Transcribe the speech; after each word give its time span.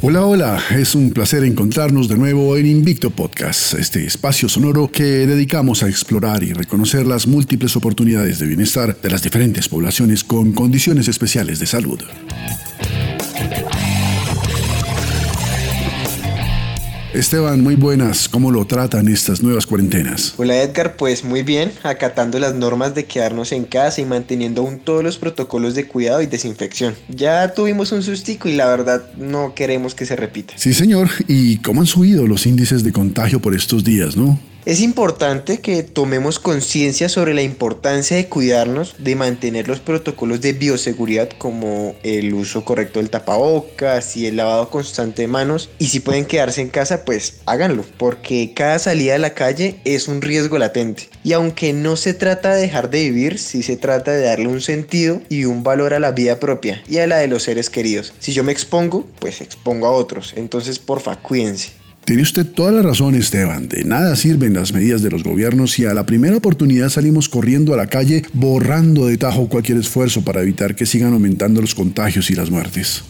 Hola, 0.00 0.24
hola, 0.24 0.62
es 0.70 0.94
un 0.94 1.10
placer 1.10 1.42
encontrarnos 1.42 2.08
de 2.08 2.16
nuevo 2.16 2.56
en 2.56 2.66
Invicto 2.66 3.10
Podcast, 3.10 3.74
este 3.74 4.06
espacio 4.06 4.48
sonoro 4.48 4.92
que 4.92 5.02
dedicamos 5.02 5.82
a 5.82 5.88
explorar 5.88 6.44
y 6.44 6.52
reconocer 6.52 7.04
las 7.04 7.26
múltiples 7.26 7.74
oportunidades 7.74 8.38
de 8.38 8.46
bienestar 8.46 8.96
de 8.96 9.10
las 9.10 9.22
diferentes 9.22 9.68
poblaciones 9.68 10.22
con 10.22 10.52
condiciones 10.52 11.08
especiales 11.08 11.58
de 11.58 11.66
salud. 11.66 11.98
Esteban, 17.18 17.60
muy 17.60 17.74
buenas. 17.74 18.28
¿Cómo 18.28 18.52
lo 18.52 18.64
tratan 18.64 19.08
estas 19.08 19.42
nuevas 19.42 19.66
cuarentenas? 19.66 20.34
Hola 20.36 20.62
Edgar, 20.62 20.94
pues 20.94 21.24
muy 21.24 21.42
bien, 21.42 21.72
acatando 21.82 22.38
las 22.38 22.54
normas 22.54 22.94
de 22.94 23.06
quedarnos 23.06 23.50
en 23.50 23.64
casa 23.64 24.00
y 24.00 24.04
manteniendo 24.04 24.60
aún 24.60 24.78
todos 24.78 25.02
los 25.02 25.18
protocolos 25.18 25.74
de 25.74 25.88
cuidado 25.88 26.22
y 26.22 26.26
desinfección. 26.26 26.94
Ya 27.08 27.54
tuvimos 27.54 27.90
un 27.90 28.04
sustico 28.04 28.48
y 28.48 28.54
la 28.54 28.66
verdad 28.66 29.02
no 29.16 29.52
queremos 29.56 29.96
que 29.96 30.06
se 30.06 30.14
repita. 30.14 30.54
Sí, 30.56 30.72
señor. 30.72 31.08
¿Y 31.26 31.56
cómo 31.56 31.80
han 31.80 31.88
subido 31.88 32.24
los 32.28 32.46
índices 32.46 32.84
de 32.84 32.92
contagio 32.92 33.40
por 33.40 33.52
estos 33.52 33.82
días, 33.82 34.16
no? 34.16 34.38
Es 34.68 34.82
importante 34.82 35.62
que 35.62 35.82
tomemos 35.82 36.38
conciencia 36.38 37.08
sobre 37.08 37.32
la 37.32 37.40
importancia 37.40 38.18
de 38.18 38.28
cuidarnos, 38.28 38.96
de 38.98 39.16
mantener 39.16 39.66
los 39.66 39.80
protocolos 39.80 40.42
de 40.42 40.52
bioseguridad 40.52 41.30
como 41.38 41.94
el 42.02 42.34
uso 42.34 42.66
correcto 42.66 42.98
del 42.98 43.08
tapabocas 43.08 44.14
y 44.18 44.26
el 44.26 44.36
lavado 44.36 44.68
constante 44.68 45.22
de 45.22 45.28
manos. 45.28 45.70
Y 45.78 45.86
si 45.86 46.00
pueden 46.00 46.26
quedarse 46.26 46.60
en 46.60 46.68
casa, 46.68 47.06
pues 47.06 47.40
háganlo, 47.46 47.82
porque 47.96 48.52
cada 48.54 48.78
salida 48.78 49.14
a 49.14 49.18
la 49.18 49.32
calle 49.32 49.80
es 49.86 50.06
un 50.06 50.20
riesgo 50.20 50.58
latente. 50.58 51.08
Y 51.24 51.32
aunque 51.32 51.72
no 51.72 51.96
se 51.96 52.12
trata 52.12 52.54
de 52.54 52.60
dejar 52.60 52.90
de 52.90 53.04
vivir, 53.04 53.38
sí 53.38 53.62
se 53.62 53.78
trata 53.78 54.10
de 54.10 54.20
darle 54.20 54.48
un 54.48 54.60
sentido 54.60 55.22
y 55.30 55.46
un 55.46 55.62
valor 55.62 55.94
a 55.94 55.98
la 55.98 56.10
vida 56.10 56.38
propia 56.40 56.82
y 56.86 56.98
a 56.98 57.06
la 57.06 57.16
de 57.16 57.28
los 57.28 57.44
seres 57.44 57.70
queridos. 57.70 58.12
Si 58.18 58.34
yo 58.34 58.44
me 58.44 58.52
expongo, 58.52 59.06
pues 59.18 59.40
expongo 59.40 59.86
a 59.86 59.92
otros. 59.92 60.34
Entonces, 60.36 60.78
porfa, 60.78 61.16
cuídense. 61.16 61.78
Tiene 62.08 62.22
usted 62.22 62.46
toda 62.46 62.72
la 62.72 62.80
razón, 62.80 63.14
Esteban. 63.14 63.68
De 63.68 63.84
nada 63.84 64.16
sirven 64.16 64.54
las 64.54 64.72
medidas 64.72 65.02
de 65.02 65.10
los 65.10 65.22
gobiernos 65.22 65.72
si 65.72 65.84
a 65.84 65.92
la 65.92 66.06
primera 66.06 66.38
oportunidad 66.38 66.88
salimos 66.88 67.28
corriendo 67.28 67.74
a 67.74 67.76
la 67.76 67.86
calle 67.86 68.22
borrando 68.32 69.08
de 69.08 69.18
tajo 69.18 69.50
cualquier 69.50 69.76
esfuerzo 69.76 70.22
para 70.22 70.40
evitar 70.40 70.74
que 70.74 70.86
sigan 70.86 71.12
aumentando 71.12 71.60
los 71.60 71.74
contagios 71.74 72.30
y 72.30 72.34
las 72.34 72.50
muertes. 72.50 73.04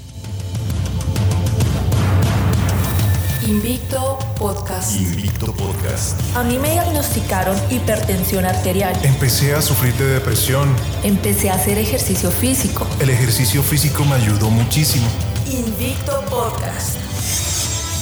Invicto 3.46 4.18
Podcast. 4.36 5.00
Invicto 5.00 5.54
Podcast. 5.54 6.20
A 6.34 6.42
mí 6.42 6.58
me 6.58 6.72
diagnosticaron 6.72 7.56
hipertensión 7.70 8.46
arterial. 8.46 8.98
Empecé 9.04 9.54
a 9.54 9.62
sufrir 9.62 9.94
de 9.94 10.06
depresión. 10.06 10.74
Empecé 11.04 11.50
a 11.50 11.54
hacer 11.54 11.78
ejercicio 11.78 12.32
físico. 12.32 12.84
El 12.98 13.10
ejercicio 13.10 13.62
físico 13.62 14.04
me 14.04 14.16
ayudó 14.16 14.50
muchísimo. 14.50 15.06
Invicto 15.46 16.20
Podcast. 16.28 17.57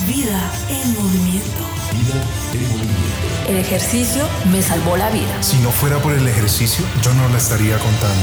Vida 0.06 0.52
en 0.68 0.94
movimiento. 0.94 1.64
Vida 1.90 2.22
en 2.52 2.68
movimiento. 2.68 3.48
El 3.48 3.56
ejercicio 3.56 4.22
me 4.52 4.62
salvó 4.62 4.96
la 4.96 5.10
vida. 5.10 5.42
Si 5.42 5.56
no 5.58 5.70
fuera 5.70 5.98
por 5.98 6.12
el 6.12 6.28
ejercicio, 6.28 6.84
yo 7.02 7.12
no 7.14 7.28
la 7.28 7.38
estaría 7.38 7.76
contando. 7.78 8.22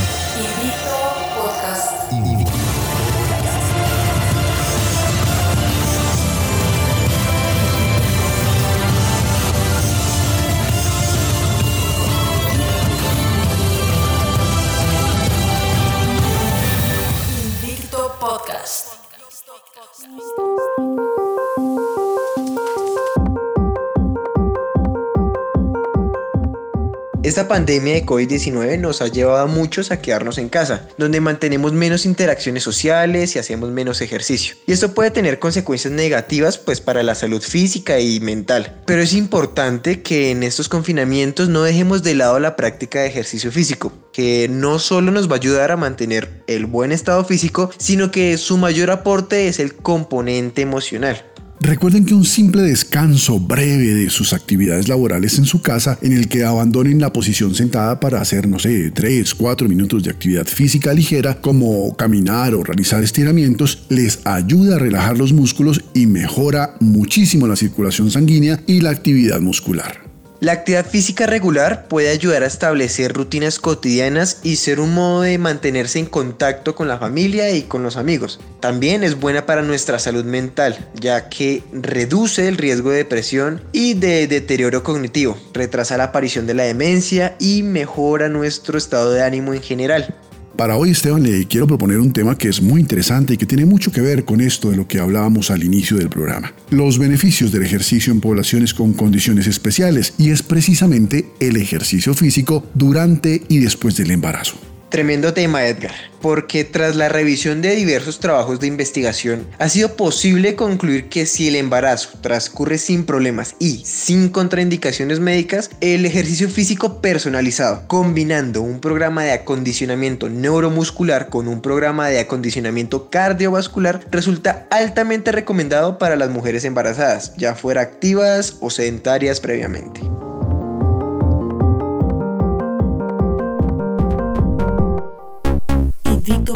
Esta 27.34 27.48
pandemia 27.48 27.96
de 27.96 28.06
COVID-19 28.06 28.80
nos 28.80 29.02
ha 29.02 29.08
llevado 29.08 29.40
a 29.40 29.48
muchos 29.48 29.90
a 29.90 30.00
quedarnos 30.00 30.38
en 30.38 30.50
casa, 30.50 30.88
donde 31.00 31.20
mantenemos 31.20 31.74
menos 31.74 32.06
interacciones 32.06 32.62
sociales 32.62 33.36
y 33.36 33.40
hacemos 33.40 33.72
menos 33.72 34.02
ejercicio. 34.02 34.56
Y 34.68 34.72
esto 34.72 34.94
puede 34.94 35.10
tener 35.10 35.40
consecuencias 35.40 35.92
negativas 35.92 36.60
pues 36.60 36.80
para 36.80 37.02
la 37.02 37.16
salud 37.16 37.42
física 37.42 38.00
y 38.00 38.20
mental. 38.20 38.80
Pero 38.86 39.02
es 39.02 39.14
importante 39.14 40.04
que 40.04 40.30
en 40.30 40.44
estos 40.44 40.70
confinamientos 40.70 41.50
no 41.50 41.64
dejemos 41.64 42.04
de 42.04 42.14
lado 42.14 42.40
la 42.40 42.56
práctica 42.56 43.00
de 43.00 43.08
ejercicio 43.08 43.52
físico, 43.52 43.92
que 44.12 44.48
no 44.48 44.78
solo 44.78 45.12
nos 45.12 45.28
va 45.28 45.34
a 45.34 45.40
ayudar 45.40 45.72
a 45.72 45.76
mantener 45.76 46.44
el 46.46 46.68
buen 46.68 46.92
estado 46.92 47.26
físico, 47.26 47.72
sino 47.80 48.12
que 48.12 48.38
su 48.38 48.60
mayor 48.60 48.92
aporte 48.92 49.48
es 49.48 49.58
el 49.58 49.74
componente 49.74 50.62
emocional. 50.62 51.26
Recuerden 51.64 52.04
que 52.04 52.14
un 52.14 52.26
simple 52.26 52.62
descanso 52.62 53.40
breve 53.40 53.94
de 53.94 54.10
sus 54.10 54.34
actividades 54.34 54.90
laborales 54.90 55.38
en 55.38 55.46
su 55.46 55.62
casa, 55.62 55.98
en 56.02 56.12
el 56.12 56.28
que 56.28 56.44
abandonen 56.44 57.00
la 57.00 57.14
posición 57.14 57.56
sentada 57.56 58.02
para 58.02 58.20
hacer, 58.20 58.50
no 58.50 58.60
sé, 58.60 58.92
3, 58.92 59.34
4 59.34 59.70
minutos 59.70 60.04
de 60.04 60.12
actividad 60.12 60.46
física 60.46 60.94
ligera, 60.94 61.40
como 61.40 61.96
caminar 61.96 62.54
o 62.54 62.64
realizar 62.64 63.02
estiramientos, 63.02 63.86
les 63.88 64.20
ayuda 64.26 64.76
a 64.76 64.80
relajar 64.80 65.18
los 65.18 65.32
músculos 65.32 65.82
y 65.94 66.06
mejora 66.06 66.76
muchísimo 66.82 67.48
la 67.48 67.56
circulación 67.56 68.12
sanguínea 68.12 68.60
y 68.68 68.82
la 68.82 68.90
actividad 68.90 69.40
muscular. 69.40 70.03
La 70.44 70.52
actividad 70.52 70.86
física 70.86 71.26
regular 71.26 71.88
puede 71.88 72.10
ayudar 72.10 72.44
a 72.44 72.48
establecer 72.48 73.14
rutinas 73.14 73.60
cotidianas 73.60 74.42
y 74.44 74.58
ser 74.58 74.82
un 74.82 74.94
modo 74.94 75.22
de 75.22 75.38
mantenerse 75.38 76.00
en 76.00 76.06
contacto 76.06 76.76
con 76.76 76.90
la 76.90 76.98
familia 76.98 77.50
y 77.52 77.62
con 77.62 77.82
los 77.82 77.96
amigos. 77.96 78.42
También 78.60 79.06
es 79.06 79.18
buena 79.18 79.46
para 79.46 79.62
nuestra 79.62 80.00
salud 80.00 80.26
mental, 80.26 80.90
ya 80.96 81.30
que 81.30 81.64
reduce 81.72 82.50
el 82.50 82.58
riesgo 82.58 82.90
de 82.92 82.98
depresión 82.98 83.64
y 83.72 83.94
de 83.94 84.28
deterioro 84.28 84.84
cognitivo, 84.84 85.38
retrasa 85.54 85.96
la 85.96 86.06
aparición 86.06 86.46
de 86.46 86.56
la 86.56 86.64
demencia 86.64 87.38
y 87.40 87.64
mejora 87.64 88.28
nuestro 88.28 88.78
estado 88.78 89.14
de 89.14 89.24
ánimo 89.24 89.54
en 89.54 89.62
general. 89.62 90.14
Para 90.64 90.78
hoy, 90.78 90.92
Esteban, 90.92 91.24
le 91.24 91.46
quiero 91.46 91.68
proponer 91.68 92.00
un 92.00 92.14
tema 92.14 92.38
que 92.38 92.48
es 92.48 92.62
muy 92.62 92.80
interesante 92.80 93.34
y 93.34 93.38
que 93.38 93.46
tiene 93.46 93.66
mucho 93.66 93.92
que 93.92 94.00
ver 94.00 94.24
con 94.24 94.40
esto 94.40 94.72
de 94.72 94.78
lo 94.78 94.88
que 94.88 94.98
hablábamos 94.98 95.52
al 95.52 95.62
inicio 95.62 95.98
del 95.98 96.08
programa. 96.08 96.54
Los 96.70 96.98
beneficios 96.98 97.52
del 97.52 97.64
ejercicio 97.64 98.14
en 98.14 98.22
poblaciones 98.22 98.74
con 98.74 98.94
condiciones 98.94 99.46
especiales 99.46 100.14
y 100.18 100.30
es 100.30 100.42
precisamente 100.42 101.28
el 101.42 101.58
ejercicio 101.58 102.14
físico 102.14 102.66
durante 102.76 103.42
y 103.50 103.58
después 103.60 103.98
del 103.98 104.12
embarazo. 104.12 104.56
Tremendo 104.94 105.34
tema, 105.34 105.66
Edgar, 105.66 105.96
porque 106.22 106.64
tras 106.64 106.96
la 106.96 107.10
revisión 107.10 107.64
de 107.64 107.76
diversos 107.76 108.20
trabajos 108.20 108.60
de 108.60 108.68
investigación, 108.68 109.48
ha 109.58 109.68
sido 109.68 109.96
posible 109.96 110.56
concluir 110.56 111.10
que 111.10 111.26
si 111.26 111.48
el 111.48 111.56
embarazo 111.56 112.10
transcurre 112.22 112.78
sin 112.78 113.04
problemas 113.04 113.56
y 113.58 113.82
sin 113.86 114.30
contraindicaciones 114.30 115.20
médicas, 115.20 115.72
el 115.82 116.06
ejercicio 116.06 116.48
físico 116.48 117.02
personalizado, 117.02 117.88
combinando 117.88 118.62
un 118.62 118.80
programa 118.82 119.24
de 119.24 119.32
acondicionamiento 119.32 120.30
neuromuscular 120.30 121.30
con 121.30 121.48
un 121.48 121.64
programa 121.64 122.10
de 122.10 122.20
acondicionamiento 122.20 123.10
cardiovascular, 123.10 124.06
resulta 124.12 124.68
altamente 124.70 125.32
recomendado 125.32 125.98
para 125.98 126.16
las 126.18 126.30
mujeres 126.30 126.66
embarazadas, 126.66 127.34
ya 127.36 127.56
fuera 127.56 127.82
activas 127.82 128.58
o 128.62 128.70
sedentarias 128.70 129.40
previamente. 129.40 130.02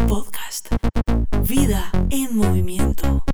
Podcast. 0.07 0.67
Vida 1.45 1.91
en 2.09 2.37
movimiento. 2.37 3.25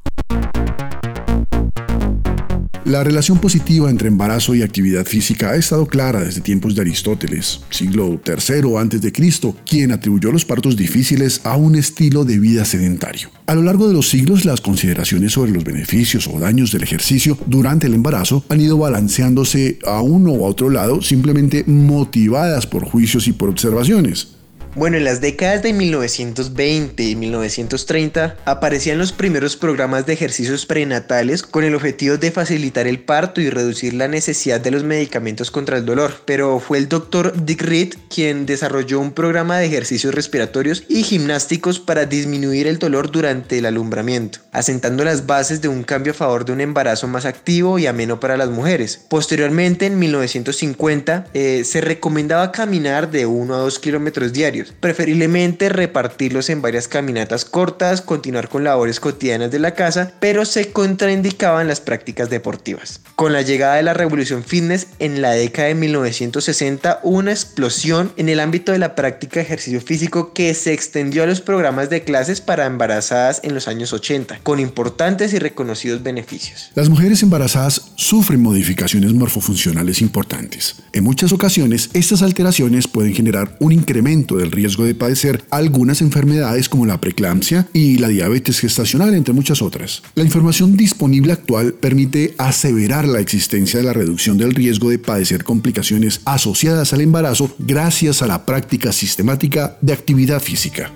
La 2.85 3.03
relación 3.03 3.37
positiva 3.37 3.87
entre 3.91 4.07
embarazo 4.07 4.55
y 4.55 4.63
actividad 4.63 5.05
física 5.05 5.51
ha 5.51 5.55
estado 5.55 5.85
clara 5.85 6.21
desde 6.21 6.41
tiempos 6.41 6.73
de 6.73 6.81
Aristóteles, 6.81 7.61
siglo 7.69 8.19
III 8.25 8.75
a.C., 8.77 9.53
quien 9.63 9.91
atribuyó 9.91 10.31
los 10.31 10.43
partos 10.43 10.75
difíciles 10.75 11.41
a 11.43 11.55
un 11.55 11.75
estilo 11.75 12.25
de 12.25 12.39
vida 12.39 12.65
sedentario. 12.65 13.29
A 13.45 13.53
lo 13.53 13.61
largo 13.61 13.87
de 13.87 13.93
los 13.93 14.09
siglos, 14.09 14.43
las 14.43 14.59
consideraciones 14.59 15.33
sobre 15.33 15.51
los 15.51 15.63
beneficios 15.63 16.27
o 16.27 16.39
daños 16.39 16.71
del 16.71 16.81
ejercicio 16.81 17.37
durante 17.45 17.85
el 17.85 17.93
embarazo 17.93 18.43
han 18.49 18.59
ido 18.59 18.79
balanceándose 18.79 19.77
a 19.85 20.01
uno 20.01 20.31
a 20.31 20.47
otro 20.47 20.71
lado, 20.71 21.03
simplemente 21.03 21.63
motivadas 21.67 22.65
por 22.65 22.85
juicios 22.85 23.27
y 23.27 23.33
por 23.33 23.49
observaciones. 23.49 24.32
Bueno, 24.75 24.97
en 24.97 25.03
las 25.03 25.21
décadas 25.21 25.61
de 25.61 25.71
1920 25.71 27.03
y 27.03 27.15
1930 27.15 28.37
aparecían 28.45 28.97
los 28.97 29.11
primeros 29.11 29.55
programas 29.55 30.07
de 30.07 30.13
ejercicios 30.13 30.65
prenatales 30.65 31.43
con 31.43 31.63
el 31.63 31.75
objetivo 31.75 32.17
de 32.17 32.31
facilitar 32.31 32.87
el 32.87 32.99
parto 32.99 33.39
y 33.39 33.51
reducir 33.51 33.93
la 33.93 34.07
necesidad 34.07 34.59
de 34.59 34.71
los 34.71 34.83
medicamentos 34.83 35.51
contra 35.51 35.77
el 35.77 35.85
dolor, 35.85 36.23
pero 36.25 36.59
fue 36.59 36.79
el 36.79 36.89
doctor 36.89 37.45
Dick 37.45 37.61
Reed 37.61 37.93
quien 38.09 38.47
desarrolló 38.47 38.99
un 38.99 39.11
programa 39.11 39.59
de 39.59 39.67
ejercicios 39.67 40.15
respiratorios 40.15 40.83
y 40.89 41.03
gimnásticos 41.03 41.79
para 41.79 42.07
disminuir 42.07 42.65
el 42.65 42.79
dolor 42.79 43.11
durante 43.11 43.59
el 43.59 43.67
alumbramiento, 43.67 44.39
asentando 44.51 45.03
las 45.03 45.27
bases 45.27 45.61
de 45.61 45.67
un 45.67 45.83
cambio 45.83 46.13
a 46.13 46.15
favor 46.15 46.45
de 46.45 46.51
un 46.51 46.61
embarazo 46.61 47.07
más 47.07 47.25
activo 47.25 47.77
y 47.77 47.85
ameno 47.85 48.19
para 48.19 48.37
las 48.37 48.49
mujeres. 48.49 49.05
Posteriormente, 49.07 49.85
en 49.85 49.99
1950, 49.99 51.27
eh, 51.35 51.63
se 51.63 51.79
recomendaba 51.79 52.51
caminar 52.51 53.11
de 53.11 53.27
1 53.27 53.53
a 53.53 53.59
2 53.59 53.77
kilómetros 53.77 54.33
diarios, 54.33 54.62
preferiblemente 54.71 55.69
repartirlos 55.69 56.49
en 56.49 56.61
varias 56.61 56.87
caminatas 56.87 57.45
cortas, 57.45 58.01
continuar 58.01 58.49
con 58.49 58.63
labores 58.63 58.99
cotidianas 58.99 59.51
de 59.51 59.59
la 59.59 59.73
casa, 59.73 60.13
pero 60.19 60.45
se 60.45 60.71
contraindicaban 60.71 61.67
las 61.67 61.81
prácticas 61.81 62.29
deportivas. 62.29 63.01
Con 63.15 63.33
la 63.33 63.41
llegada 63.41 63.75
de 63.75 63.83
la 63.83 63.93
revolución 63.93 64.43
fitness 64.43 64.87
en 64.99 65.21
la 65.21 65.31
década 65.31 65.67
de 65.67 65.75
1960 65.75 66.99
hubo 67.03 67.17
una 67.17 67.31
explosión 67.31 68.11
en 68.17 68.29
el 68.29 68.39
ámbito 68.39 68.71
de 68.71 68.79
la 68.79 68.95
práctica 68.95 69.35
de 69.35 69.45
ejercicio 69.45 69.81
físico 69.81 70.33
que 70.33 70.53
se 70.53 70.73
extendió 70.73 71.23
a 71.23 71.27
los 71.27 71.41
programas 71.41 71.89
de 71.89 72.03
clases 72.03 72.41
para 72.41 72.65
embarazadas 72.65 73.41
en 73.43 73.53
los 73.53 73.67
años 73.67 73.93
80, 73.93 74.39
con 74.43 74.59
importantes 74.59 75.33
y 75.33 75.39
reconocidos 75.39 76.03
beneficios. 76.03 76.71
Las 76.75 76.89
mujeres 76.89 77.23
embarazadas 77.23 77.91
sufren 77.95 78.41
modificaciones 78.41 79.13
morfofuncionales 79.13 80.01
importantes. 80.01 80.75
En 80.93 81.03
muchas 81.03 81.31
ocasiones, 81.31 81.89
estas 81.93 82.21
alteraciones 82.21 82.87
pueden 82.87 83.13
generar 83.13 83.55
un 83.59 83.71
incremento 83.71 84.37
del 84.37 84.51
riesgo 84.53 84.85
de 84.85 84.95
padecer 84.95 85.43
algunas 85.49 86.01
enfermedades 86.01 86.69
como 86.69 86.85
la 86.85 87.01
preeclampsia 87.01 87.67
y 87.73 87.97
la 87.97 88.07
diabetes 88.07 88.59
gestacional, 88.59 89.13
entre 89.13 89.33
muchas 89.33 89.61
otras. 89.61 90.01
La 90.15 90.23
información 90.23 90.77
disponible 90.77 91.33
actual 91.33 91.73
permite 91.73 92.35
aseverar 92.37 93.05
la 93.07 93.19
existencia 93.19 93.79
de 93.79 93.85
la 93.85 93.93
reducción 93.93 94.37
del 94.37 94.55
riesgo 94.55 94.89
de 94.89 94.99
padecer 94.99 95.43
complicaciones 95.43 96.21
asociadas 96.25 96.93
al 96.93 97.01
embarazo 97.01 97.53
gracias 97.59 98.21
a 98.21 98.27
la 98.27 98.45
práctica 98.45 98.91
sistemática 98.91 99.77
de 99.81 99.93
actividad 99.93 100.41
física. 100.41 100.91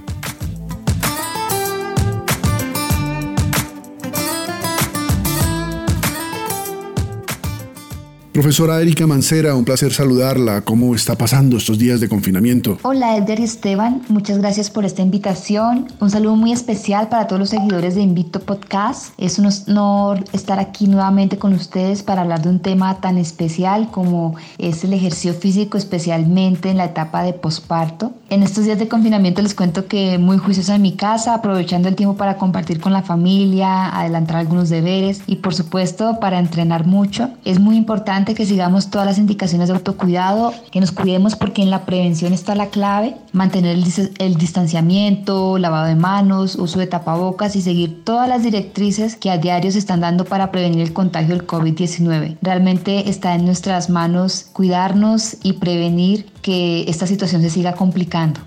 Profesora 8.38 8.80
Erika 8.80 9.08
Mancera, 9.08 9.56
un 9.56 9.66
placer 9.66 9.92
saludarla. 9.92 10.62
¿Cómo 10.62 10.94
está 10.94 11.16
pasando 11.16 11.58
estos 11.58 11.80
días 11.80 12.00
de 12.00 12.08
confinamiento? 12.08 12.78
Hola 12.84 13.18
Edgar 13.18 13.40
y 13.40 13.44
Esteban, 13.46 14.04
muchas 14.10 14.38
gracias 14.38 14.70
por 14.70 14.86
esta 14.86 15.02
invitación. 15.02 15.88
Un 16.00 16.12
saludo 16.12 16.36
muy 16.36 16.52
especial 16.52 17.10
para 17.10 17.26
todos 17.26 17.40
los 17.40 17.50
seguidores 17.50 17.96
de 17.96 18.02
Invito 18.02 18.40
Podcast. 18.40 19.12
Es 19.18 19.40
un 19.40 19.48
honor 19.48 20.24
estar 20.34 20.60
aquí 20.60 20.86
nuevamente 20.86 21.40
con 21.40 21.52
ustedes 21.54 22.04
para 22.04 22.22
hablar 22.22 22.44
de 22.44 22.50
un 22.50 22.60
tema 22.60 23.02
tan 23.02 23.18
especial 23.18 23.90
como 23.90 24.36
es 24.60 24.84
el 24.84 24.94
ejercicio 24.94 25.34
físico, 25.34 25.80
especialmente 25.80 26.70
en 26.70 26.78
la 26.78 26.86
etapa 26.86 27.24
de 27.24 27.34
posparto. 27.34 28.14
En 28.30 28.44
estos 28.44 28.66
días 28.66 28.78
de 28.78 28.88
confinamiento 28.88 29.42
les 29.42 29.56
cuento 29.56 29.88
que 29.88 30.20
muy 30.20 30.38
juiciosa 30.38 30.76
en 30.76 30.84
mi 30.84 30.96
casa, 30.96 31.34
aprovechando 31.34 31.88
el 31.88 31.96
tiempo 31.96 32.18
para 32.18 32.38
compartir 32.38 32.80
con 32.80 32.94
la 32.94 33.02
familia, 33.02 33.88
adelantar 33.88 34.36
algunos 34.36 34.70
deberes 34.70 35.22
y 35.26 35.38
por 35.38 35.56
supuesto 35.56 36.20
para 36.20 36.38
entrenar 36.38 36.86
mucho. 36.86 37.32
Es 37.44 37.60
muy 37.60 37.78
importante 37.78 38.27
que 38.36 38.46
sigamos 38.46 38.90
todas 38.90 39.08
las 39.08 39.18
indicaciones 39.18 39.68
de 39.68 39.76
autocuidado, 39.76 40.54
que 40.72 40.80
nos 40.80 40.92
cuidemos 40.92 41.36
porque 41.36 41.62
en 41.62 41.70
la 41.70 41.86
prevención 41.86 42.34
está 42.34 42.56
la 42.56 42.68
clave, 42.68 43.16
mantener 43.34 43.78
el, 43.78 43.86
el 44.20 44.36
distanciamiento, 44.36 45.58
lavado 45.58 45.88
de 45.88 45.96
manos, 45.96 46.56
uso 46.56 46.80
de 46.80 46.88
tapabocas 46.88 47.56
y 47.56 47.62
seguir 47.62 48.04
todas 48.04 48.28
las 48.28 48.44
directrices 48.44 49.16
que 49.16 49.32
a 49.32 49.38
diario 49.38 49.72
se 49.72 49.80
están 49.80 50.02
dando 50.02 50.26
para 50.26 50.52
prevenir 50.52 50.82
el 50.82 50.94
contagio 50.94 51.36
del 51.36 51.48
COVID-19. 51.48 52.38
Realmente 52.42 53.10
está 53.10 53.36
en 53.36 53.46
nuestras 53.46 53.90
manos 53.90 54.48
cuidarnos 54.54 55.38
y 55.44 55.54
prevenir 55.54 56.26
que 56.42 56.86
esta 56.90 57.08
situación 57.08 57.42
se 57.42 57.50
siga 57.50 57.74
complicando. 57.74 58.40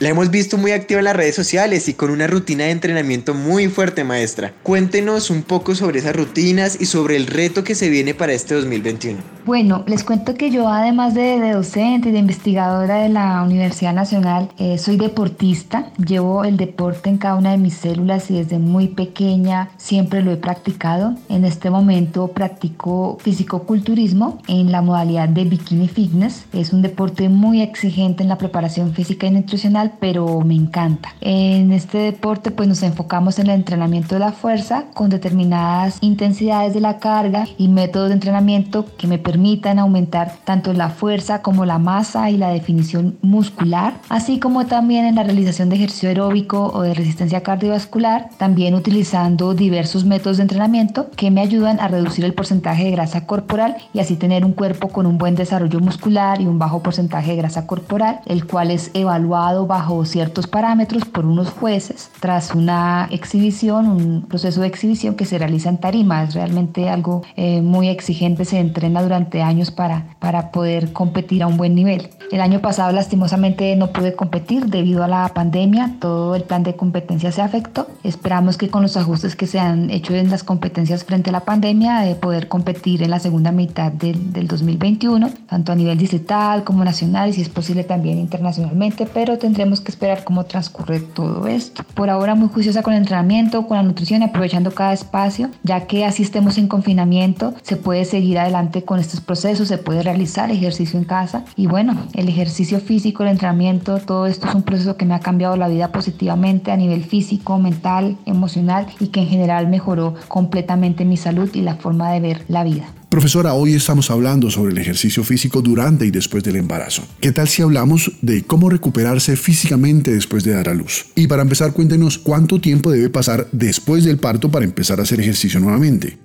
La 0.00 0.08
hemos 0.08 0.32
visto 0.32 0.58
muy 0.58 0.72
activa 0.72 0.98
en 0.98 1.04
las 1.04 1.14
redes 1.14 1.36
sociales 1.36 1.88
y 1.88 1.94
con 1.94 2.10
una 2.10 2.26
rutina 2.26 2.64
de 2.64 2.72
entrenamiento 2.72 3.32
muy 3.32 3.68
fuerte, 3.68 4.02
maestra. 4.02 4.52
Cuéntenos 4.64 5.30
un 5.30 5.44
poco 5.44 5.76
sobre 5.76 6.00
esas 6.00 6.16
rutinas 6.16 6.80
y 6.80 6.86
sobre 6.86 7.14
el 7.14 7.28
reto 7.28 7.62
que 7.62 7.76
se 7.76 7.88
viene 7.88 8.12
para 8.12 8.32
este 8.32 8.56
2021. 8.56 9.20
Bueno, 9.46 9.84
les 9.86 10.02
cuento 10.02 10.34
que 10.34 10.50
yo 10.50 10.68
además 10.68 11.14
de, 11.14 11.52
docente 11.52 12.08
y 12.08 12.12
de 12.12 12.18
investigadora 12.18 13.02
de 13.02 13.08
la 13.08 13.42
Universidad 13.42 13.92
Nacional, 13.92 14.50
eh, 14.58 14.78
soy 14.78 14.96
deportista. 14.96 15.92
Llevo 16.04 16.44
el 16.44 16.56
deporte 16.56 17.08
en 17.08 17.18
cada 17.18 17.36
una 17.36 17.52
de 17.52 17.58
mis 17.58 17.74
células 17.74 18.32
y 18.32 18.38
desde 18.38 18.58
muy 18.58 18.88
pequeña 18.88 19.68
siempre 19.76 20.22
lo 20.22 20.32
he 20.32 20.36
practicado. 20.36 21.14
En 21.28 21.44
este 21.44 21.70
momento 21.70 22.28
practico 22.28 23.18
fisicoculturismo 23.20 24.42
en 24.48 24.72
la 24.72 24.82
modalidad 24.82 25.28
de 25.28 25.44
bikini 25.44 25.86
fitness. 25.86 26.46
Es 26.52 26.72
un 26.72 26.82
deporte 26.82 27.28
muy 27.28 27.62
exigente 27.62 28.24
en 28.24 28.30
la 28.30 28.38
preparación 28.38 28.92
física 28.92 29.28
y 29.28 29.30
nutricional 29.30 29.83
pero 30.00 30.40
me 30.40 30.54
encanta. 30.54 31.14
En 31.20 31.72
este 31.72 31.98
deporte 31.98 32.50
pues 32.50 32.68
nos 32.68 32.82
enfocamos 32.82 33.38
en 33.38 33.46
el 33.46 33.54
entrenamiento 33.54 34.14
de 34.14 34.20
la 34.20 34.32
fuerza 34.32 34.84
con 34.94 35.10
determinadas 35.10 35.98
intensidades 36.00 36.74
de 36.74 36.80
la 36.80 36.98
carga 36.98 37.46
y 37.58 37.68
métodos 37.68 38.08
de 38.08 38.14
entrenamiento 38.14 38.86
que 38.96 39.06
me 39.06 39.18
permitan 39.18 39.78
aumentar 39.78 40.32
tanto 40.44 40.72
la 40.72 40.90
fuerza 40.90 41.42
como 41.42 41.64
la 41.64 41.78
masa 41.78 42.30
y 42.30 42.36
la 42.36 42.50
definición 42.50 43.16
muscular, 43.22 43.94
así 44.08 44.38
como 44.38 44.66
también 44.66 45.04
en 45.04 45.14
la 45.14 45.22
realización 45.22 45.68
de 45.68 45.76
ejercicio 45.76 46.08
aeróbico 46.08 46.70
o 46.72 46.82
de 46.82 46.94
resistencia 46.94 47.42
cardiovascular, 47.42 48.28
también 48.38 48.74
utilizando 48.74 49.54
diversos 49.54 50.04
métodos 50.04 50.38
de 50.38 50.42
entrenamiento 50.42 51.10
que 51.16 51.30
me 51.30 51.40
ayudan 51.40 51.80
a 51.80 51.88
reducir 51.88 52.24
el 52.24 52.34
porcentaje 52.34 52.84
de 52.84 52.90
grasa 52.90 53.26
corporal 53.26 53.76
y 53.92 54.00
así 54.00 54.16
tener 54.16 54.44
un 54.44 54.52
cuerpo 54.52 54.88
con 54.88 55.06
un 55.06 55.18
buen 55.18 55.34
desarrollo 55.34 55.80
muscular 55.80 56.40
y 56.40 56.46
un 56.46 56.58
bajo 56.58 56.82
porcentaje 56.82 57.32
de 57.32 57.36
grasa 57.36 57.66
corporal, 57.66 58.20
el 58.26 58.46
cual 58.46 58.70
es 58.70 58.90
evaluado 58.94 59.66
bajo 59.74 60.04
ciertos 60.04 60.46
parámetros 60.46 61.04
por 61.04 61.26
unos 61.26 61.50
jueces 61.50 62.08
tras 62.20 62.54
una 62.54 63.08
exhibición, 63.10 63.88
un 63.88 64.22
proceso 64.22 64.60
de 64.60 64.68
exhibición 64.68 65.16
que 65.16 65.24
se 65.24 65.36
realiza 65.36 65.68
en 65.68 65.78
tarima. 65.78 66.22
Es 66.22 66.34
realmente 66.34 66.88
algo 66.88 67.22
eh, 67.34 67.60
muy 67.60 67.88
exigente, 67.88 68.44
se 68.44 68.60
entrena 68.60 69.02
durante 69.02 69.42
años 69.42 69.72
para, 69.72 70.06
para 70.20 70.52
poder 70.52 70.92
competir 70.92 71.42
a 71.42 71.48
un 71.48 71.56
buen 71.56 71.74
nivel. 71.74 72.10
El 72.30 72.40
año 72.40 72.60
pasado 72.60 72.92
lastimosamente 72.92 73.74
no 73.74 73.88
pude 73.88 74.14
competir 74.14 74.66
debido 74.66 75.02
a 75.02 75.08
la 75.08 75.28
pandemia, 75.34 75.96
todo 75.98 76.36
el 76.36 76.44
plan 76.44 76.62
de 76.62 76.76
competencia 76.76 77.32
se 77.32 77.42
afectó. 77.42 77.88
Esperamos 78.04 78.56
que 78.56 78.68
con 78.68 78.82
los 78.82 78.96
ajustes 78.96 79.34
que 79.34 79.48
se 79.48 79.58
han 79.58 79.90
hecho 79.90 80.14
en 80.14 80.30
las 80.30 80.44
competencias 80.44 81.04
frente 81.04 81.30
a 81.30 81.32
la 81.32 81.40
pandemia, 81.40 82.00
de 82.00 82.14
poder 82.14 82.46
competir 82.46 83.02
en 83.02 83.10
la 83.10 83.18
segunda 83.18 83.50
mitad 83.50 83.90
del, 83.90 84.32
del 84.32 84.46
2021, 84.46 85.30
tanto 85.48 85.72
a 85.72 85.74
nivel 85.74 85.98
distrital 85.98 86.62
como 86.62 86.84
nacional 86.84 87.30
y 87.30 87.32
si 87.32 87.42
es 87.42 87.48
posible 87.48 87.82
también 87.82 88.18
internacionalmente, 88.18 89.06
pero 89.06 89.36
tendremos 89.36 89.63
tenemos 89.64 89.80
que 89.80 89.92
esperar 89.92 90.24
cómo 90.24 90.44
transcurre 90.44 91.00
todo 91.00 91.46
esto. 91.46 91.84
Por 91.94 92.10
ahora 92.10 92.34
muy 92.34 92.48
juiciosa 92.50 92.82
con 92.82 92.92
el 92.92 92.98
entrenamiento, 92.98 93.66
con 93.66 93.78
la 93.78 93.82
nutrición 93.82 94.20
y 94.20 94.26
aprovechando 94.26 94.72
cada 94.72 94.92
espacio, 94.92 95.48
ya 95.62 95.86
que 95.86 96.04
así 96.04 96.22
estemos 96.22 96.58
en 96.58 96.68
confinamiento, 96.68 97.54
se 97.62 97.76
puede 97.76 98.04
seguir 98.04 98.38
adelante 98.38 98.84
con 98.84 99.00
estos 99.00 99.22
procesos, 99.22 99.68
se 99.68 99.78
puede 99.78 100.02
realizar 100.02 100.50
ejercicio 100.50 100.98
en 100.98 101.06
casa 101.06 101.46
y 101.56 101.66
bueno, 101.66 101.96
el 102.12 102.28
ejercicio 102.28 102.78
físico, 102.78 103.22
el 103.22 103.30
entrenamiento, 103.30 104.00
todo 104.00 104.26
esto 104.26 104.48
es 104.48 104.54
un 104.54 104.64
proceso 104.64 104.98
que 104.98 105.06
me 105.06 105.14
ha 105.14 105.20
cambiado 105.20 105.56
la 105.56 105.68
vida 105.68 105.92
positivamente 105.92 106.70
a 106.70 106.76
nivel 106.76 107.02
físico, 107.02 107.58
mental, 107.58 108.18
emocional 108.26 108.86
y 109.00 109.06
que 109.06 109.20
en 109.20 109.28
general 109.28 109.68
mejoró 109.68 110.12
completamente 110.28 111.06
mi 111.06 111.16
salud 111.16 111.48
y 111.54 111.62
la 111.62 111.76
forma 111.76 112.10
de 112.10 112.20
ver 112.20 112.44
la 112.48 112.64
vida. 112.64 112.84
Profesora, 113.14 113.54
hoy 113.54 113.74
estamos 113.74 114.10
hablando 114.10 114.50
sobre 114.50 114.72
el 114.72 114.78
ejercicio 114.78 115.22
físico 115.22 115.62
durante 115.62 116.04
y 116.04 116.10
después 116.10 116.42
del 116.42 116.56
embarazo. 116.56 117.04
¿Qué 117.20 117.30
tal 117.30 117.46
si 117.46 117.62
hablamos 117.62 118.10
de 118.22 118.42
cómo 118.42 118.68
recuperarse 118.68 119.36
físicamente 119.36 120.12
después 120.12 120.42
de 120.42 120.50
dar 120.50 120.68
a 120.68 120.74
luz? 120.74 121.06
Y 121.14 121.28
para 121.28 121.42
empezar, 121.42 121.72
cuéntenos 121.72 122.18
cuánto 122.18 122.60
tiempo 122.60 122.90
debe 122.90 123.10
pasar 123.10 123.46
después 123.52 124.02
del 124.02 124.18
parto 124.18 124.50
para 124.50 124.64
empezar 124.64 124.98
a 124.98 125.04
hacer 125.04 125.20
ejercicio 125.20 125.60
nuevamente. 125.60 126.18